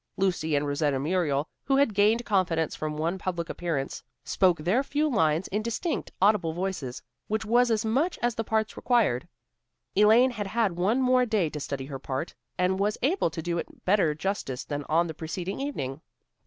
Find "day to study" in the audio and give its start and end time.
11.27-11.85